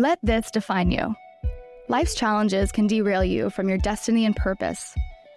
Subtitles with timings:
[0.00, 1.14] Let this define you.
[1.88, 4.96] Life's challenges can derail you from your destiny and purpose.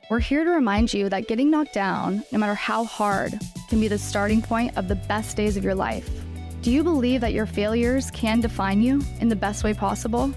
[0.09, 3.37] We're here to remind you that getting knocked down, no matter how hard,
[3.67, 6.09] can be the starting point of the best days of your life.
[6.61, 10.33] Do you believe that your failures can define you in the best way possible?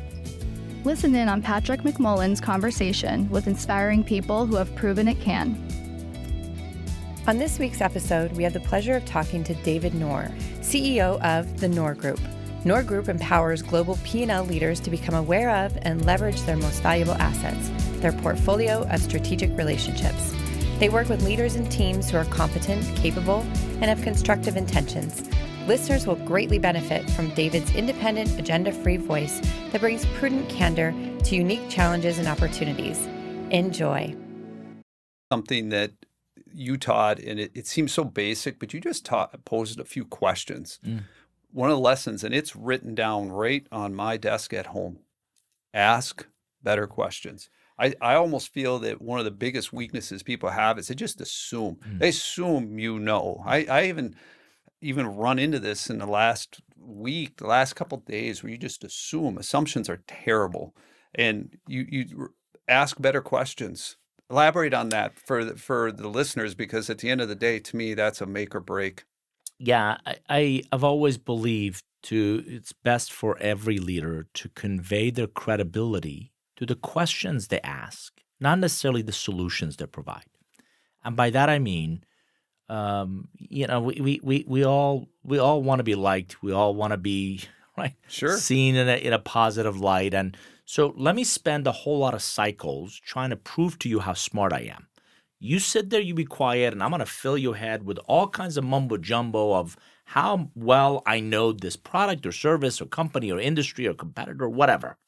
[0.83, 5.55] Listen in on Patrick McMullen's conversation with inspiring people who have proven it can.
[7.29, 10.33] On this week's episode, we have the pleasure of talking to David Nour,
[10.63, 12.19] CEO of the Nour Group.
[12.67, 17.15] Nour Group empowers global P&L leaders to become aware of and leverage their most valuable
[17.15, 20.35] assets, their portfolio of strategic relationships.
[20.81, 25.31] They work with leaders and teams who are competent, capable, and have constructive intentions.
[25.69, 29.41] Listeners will greatly benefit from David's independent, agenda free voice
[29.71, 30.93] that brings prudent candor
[31.23, 32.99] to unique challenges and opportunities.
[33.53, 34.13] Enjoy.
[35.31, 35.93] Something that
[36.53, 40.05] you taught, and it, it seems so basic, but you just taught, posed a few
[40.05, 40.81] questions.
[40.85, 41.05] Mm
[41.57, 44.99] one of the lessons, and it's written down right on my desk at home
[45.73, 46.27] ask
[46.63, 47.49] better questions.
[47.79, 51.21] I, I almost feel that one of the biggest weaknesses people have is they just
[51.21, 51.77] assume.
[51.87, 51.99] Mm.
[51.99, 53.43] They assume you know.
[53.45, 54.17] I, I even
[54.81, 58.85] even run into this in the last week, the last couple days, where you just
[58.85, 59.37] assume.
[59.39, 60.75] Assumptions are terrible,
[61.15, 62.35] and you you
[62.67, 63.97] ask better questions.
[64.31, 67.61] Elaborate on that for the, for the listeners, because at the end of the day,
[67.61, 69.05] to me, that's a make or break
[69.59, 75.27] yeah, I, I have always believed to it's best for every leader to convey their
[75.27, 80.25] credibility to the questions they ask, not necessarily the solutions they provide.
[81.05, 82.05] And by that I mean,
[82.69, 86.43] um, you know, we, we, we, we all we all want to be liked.
[86.43, 87.43] We all want to be
[87.79, 90.15] right sure seen in a, in a positive light.
[90.15, 94.01] And so let me spend a whole lot of cycles trying to prove to you
[94.01, 94.89] how smart I am.
[95.47, 98.29] You sit there, you be quiet, and I'm going to fill your head with all
[98.29, 103.31] kinds of mumbo jumbo of how well I know this product or service or company
[103.31, 104.99] or industry or competitor or whatever.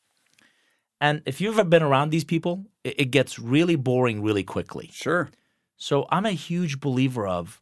[1.00, 4.91] And if you've ever been around these people, it, it gets really boring really quickly.
[4.92, 5.28] Sure.
[5.77, 7.60] So I'm a huge believer of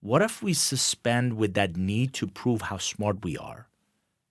[0.00, 3.68] what if we suspend with that need to prove how smart we are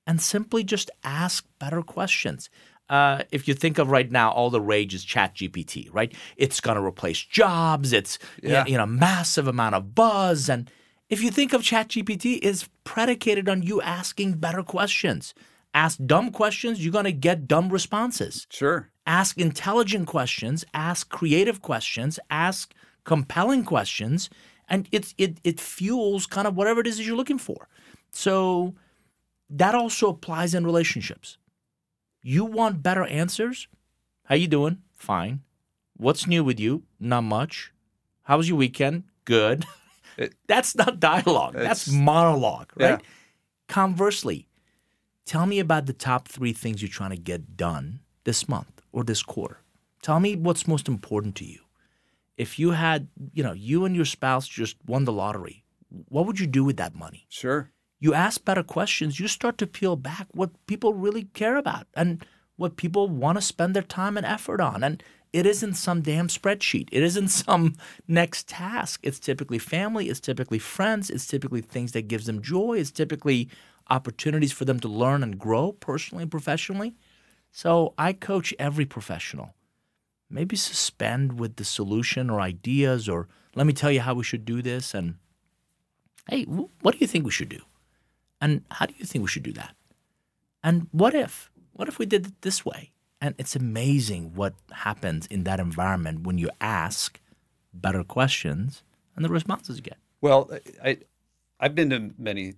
[0.06, 2.50] and simply just ask better questions?
[2.90, 6.14] Uh, if you think of right now, all the rage is Chat GPT, right?
[6.38, 7.94] It's going to replace jobs.
[7.94, 8.66] It's yeah.
[8.66, 10.70] you know massive amount of buzz, and
[11.10, 15.34] if you think of Chat GPT, is predicated on you asking better questions.
[15.74, 18.46] Ask dumb questions, you're going to get dumb responses.
[18.52, 18.90] Sure.
[19.08, 20.64] Ask intelligent questions.
[20.74, 22.20] Ask creative questions.
[22.30, 22.74] Ask
[23.06, 24.30] compelling questions,
[24.70, 27.68] and it's it it fuels kind of whatever it is that you're looking for.
[28.12, 28.76] So
[29.50, 31.38] that also applies in relationships
[32.24, 33.68] you want better answers?
[34.24, 34.78] How you doing?
[34.96, 35.42] Fine.
[35.98, 36.84] What's new with you?
[37.00, 37.74] Not much.
[38.24, 39.04] How was your weekend?
[39.26, 39.66] Good.
[40.16, 41.56] It, That's not dialogue.
[41.56, 43.02] That's monologue, right?
[43.02, 43.08] Yeah.
[43.68, 44.48] Conversely,
[45.26, 49.04] tell me about the top three things you're trying to get done this month or
[49.04, 49.62] this quarter.
[50.04, 51.62] Tell me what's most important to you.
[52.38, 56.40] If you had, you know, you and your spouse just won the lottery, what would
[56.40, 57.26] you do with that money?
[57.30, 57.72] Sure
[58.04, 62.26] you ask better questions, you start to peel back what people really care about and
[62.58, 64.84] what people want to spend their time and effort on.
[64.84, 66.90] And it isn't some damn spreadsheet.
[66.92, 67.76] It isn't some
[68.06, 69.00] next task.
[69.04, 73.48] It's typically family, it's typically friends, it's typically things that gives them joy, it's typically
[73.90, 76.96] opportunities for them to learn and grow personally and professionally.
[77.54, 79.54] So I coach every professional.
[80.30, 84.44] Maybe suspend with the solution or ideas or let me tell you how we should
[84.44, 85.16] do this and
[86.28, 87.62] hey, what do you think we should do?
[88.44, 89.74] And how do you think we should do that?
[90.62, 91.50] And what if?
[91.72, 92.92] What if we did it this way?
[93.22, 97.22] And it's amazing what happens in that environment when you ask
[97.74, 98.84] better questions
[99.16, 99.98] and the responses you get.
[100.20, 100.52] Well,
[100.84, 100.98] I,
[101.58, 102.56] I've been to many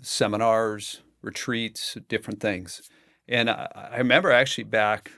[0.00, 2.80] seminars, retreats, different things.
[3.28, 5.12] And I, I remember actually back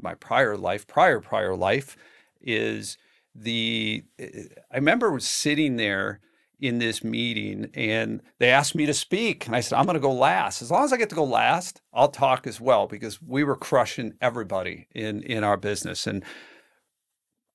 [0.00, 1.96] my prior life, prior, prior life
[2.40, 2.96] is
[3.34, 6.20] the, I remember was sitting there
[6.64, 10.00] in this meeting and they asked me to speak and i said i'm going to
[10.00, 13.20] go last as long as i get to go last i'll talk as well because
[13.20, 16.24] we were crushing everybody in in our business and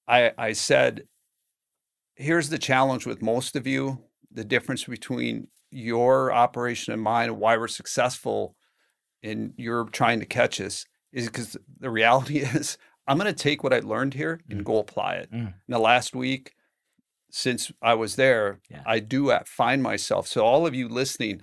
[0.07, 1.07] i i said
[2.13, 3.97] here's the challenge with most of you
[4.31, 8.55] the difference between your operation and mine and why we're successful
[9.23, 13.63] and you're trying to catch us is because the reality is i'm going to take
[13.63, 14.65] what i learned here and mm.
[14.65, 15.47] go apply it mm.
[15.47, 16.53] in the last week
[17.31, 18.83] since I was there, yeah.
[18.85, 20.27] I do find myself.
[20.27, 21.41] So, all of you listening,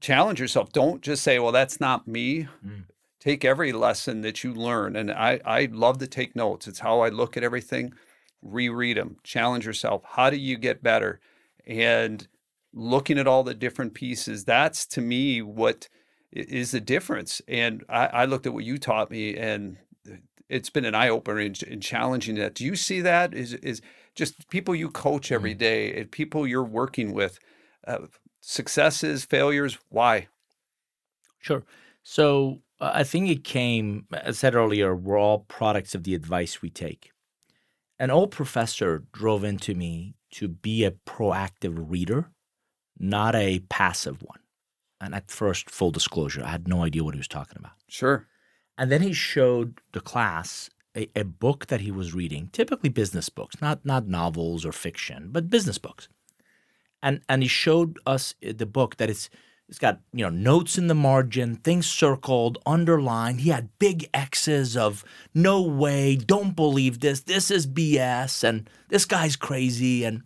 [0.00, 0.72] challenge yourself.
[0.72, 2.48] Don't just say, well, that's not me.
[2.64, 2.84] Mm.
[3.20, 4.96] Take every lesson that you learn.
[4.96, 6.68] And I, I love to take notes.
[6.68, 7.94] It's how I look at everything.
[8.42, 10.02] Reread them, challenge yourself.
[10.04, 11.20] How do you get better?
[11.66, 12.28] And
[12.74, 15.88] looking at all the different pieces, that's to me what
[16.32, 17.40] is the difference.
[17.48, 19.78] And I, I looked at what you taught me, and
[20.48, 22.54] it's been an eye opener in, in, challenging that.
[22.54, 23.32] Do you see that?
[23.32, 23.80] Is is
[24.14, 25.58] just people you coach every Mm-hmm.
[25.58, 27.38] day and people you're working with,
[27.86, 28.06] uh,
[28.40, 29.78] successes, failures?
[29.90, 30.28] Why?
[31.38, 31.64] Sure.
[32.02, 36.14] So uh, I think it came, as I said earlier, we're all products of the
[36.14, 37.12] advice we take.
[37.98, 42.30] An old professor drove into me to be a proactive reader,
[42.98, 44.40] not a passive one.
[45.00, 47.72] And at first, full disclosure, I had no idea what he was talking about.
[47.88, 48.26] Sure.
[48.76, 53.28] And then he showed the class a, a book that he was reading, typically business
[53.28, 56.08] books, not not novels or fiction, but business books.
[57.02, 59.28] And and he showed us uh, the book that it's
[59.68, 63.40] it's got you know notes in the margin, things circled, underlined.
[63.40, 69.04] He had big X's of no way, don't believe this, this is BS, and this
[69.04, 70.04] guy's crazy.
[70.04, 70.22] And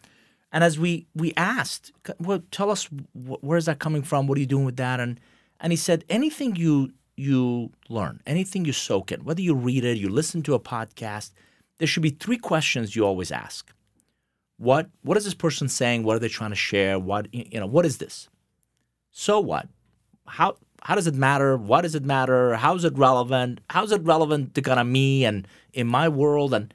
[0.52, 4.26] and as we we asked, well, tell us wh- where is that coming from?
[4.26, 4.98] What are you doing with that?
[5.00, 5.20] And
[5.60, 9.98] and he said anything you you learn, anything you soak in, whether you read it,
[9.98, 11.32] you listen to a podcast,
[11.78, 13.72] there should be three questions you always ask.
[14.56, 16.02] What what is this person saying?
[16.02, 16.98] What are they trying to share?
[16.98, 18.28] What you know, what is this?
[19.12, 19.68] So what?
[20.26, 21.56] How how does it matter?
[21.56, 22.56] What does it matter?
[22.56, 23.60] How is it relevant?
[23.70, 26.52] How is it relevant to kind of me and in my world?
[26.52, 26.74] And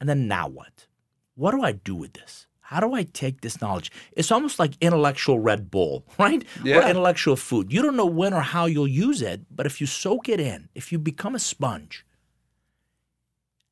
[0.00, 0.86] and then now what?
[1.34, 2.46] What do I do with this?
[2.72, 3.92] How do I take this knowledge?
[4.12, 6.42] It's almost like intellectual Red Bull, right?
[6.62, 6.88] Or Yeah.
[6.88, 7.70] intellectual food.
[7.72, 10.70] You don't know when or how you'll use it, but if you soak it in,
[10.74, 12.06] if you become a sponge,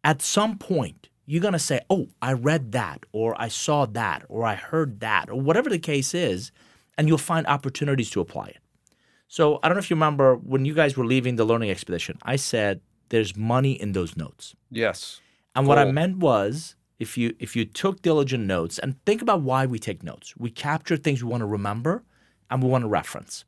[0.05, 4.25] at some point you're going to say, Oh, I read that, or I saw that,
[4.29, 6.51] or I heard that, or whatever the case is,
[6.99, 8.59] and you'll find opportunities to apply it.
[9.29, 12.19] So I don't know if you remember when you guys were leaving the learning expedition,
[12.23, 12.81] I said
[13.11, 14.57] there's money in those notes.
[14.71, 15.21] Yes.
[15.55, 19.41] And what I meant was if you if you took diligent notes and think about
[19.41, 20.35] why we take notes.
[20.37, 22.05] We capture things we want to remember
[22.51, 23.45] and we want to reference.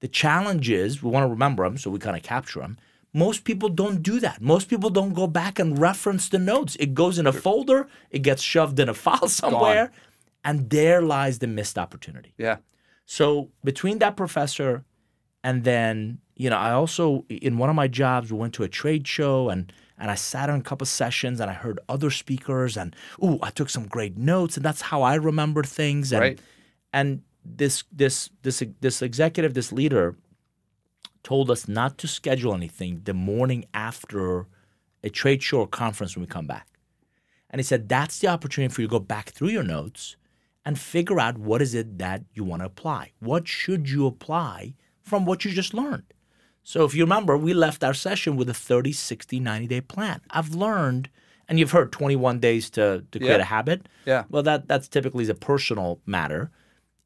[0.00, 2.78] The challenge is we want to remember them, so we kind of capture them.
[3.12, 4.40] Most people don't do that.
[4.40, 6.76] Most people don't go back and reference the notes.
[6.76, 9.92] It goes in a folder, it gets shoved in a file somewhere,
[10.44, 12.34] and there lies the missed opportunity.
[12.38, 12.56] Yeah.
[13.06, 14.84] So between that professor
[15.42, 18.68] and then, you know, I also in one of my jobs we went to a
[18.68, 22.76] trade show and and I sat in a couple sessions and I heard other speakers
[22.76, 26.40] and ooh, I took some great notes and that's how I remember things and Right.
[26.92, 30.16] and this this this this executive, this leader
[31.22, 34.46] told us not to schedule anything the morning after
[35.04, 36.66] a trade show or conference when we come back.
[37.50, 40.16] And he said that's the opportunity for you to go back through your notes
[40.64, 43.12] and figure out what is it that you want to apply.
[43.20, 46.04] What should you apply from what you just learned?
[46.62, 50.20] So if you remember, we left our session with a 30, 60, 90 day plan.
[50.30, 51.08] I've learned,
[51.48, 53.42] and you've heard 21 days to, to create Yeah.
[53.42, 53.88] a habit.
[54.06, 54.24] Yeah.
[54.28, 56.50] Well, that that's typically is a personal matter.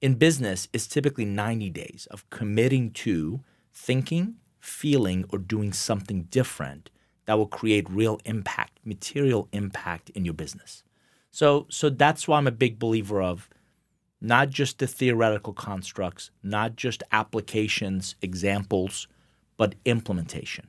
[0.01, 3.41] In business, it's typically 90 days of committing to
[3.73, 6.91] thinking, feeling, or doing something different
[7.27, 10.83] that will create real impact, material impact in your business.
[11.31, 13.49] So so that's why I'm a big believer of
[14.21, 19.07] not just the theoretical constructs, not just applications, examples,
[19.57, 20.69] but implementation.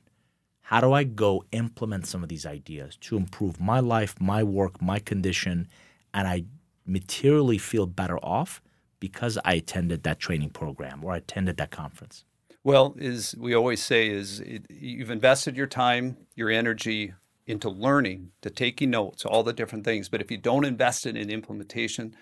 [0.61, 4.81] How do I go implement some of these ideas to improve my life, my work,
[4.81, 5.67] my condition,
[6.13, 6.45] and I
[6.85, 8.61] materially feel better off
[8.99, 12.25] because I attended that training program or I attended that conference?
[12.63, 17.13] Well, is we always say is it, you've invested your time, your energy
[17.45, 20.09] into learning, to taking notes, all the different things.
[20.09, 22.15] But if you don't invest it in implementation,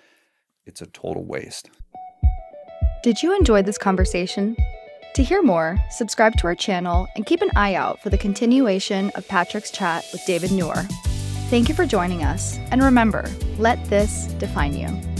[0.66, 1.70] it's a total waste.
[3.04, 4.58] Did you enjoy this conversation?
[5.15, 9.12] To hear more, subscribe to our channel and keep an eye out for the continuation
[9.12, 10.74] of Patrick's chat with David Nour.
[11.51, 13.29] Thank you for joining us, and remember,
[13.60, 15.12] let this define you.